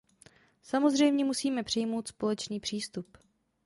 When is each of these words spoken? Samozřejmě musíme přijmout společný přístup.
Samozřejmě 0.63 1.25
musíme 1.25 1.63
přijmout 1.63 2.07
společný 2.07 2.59
přístup. 2.59 3.17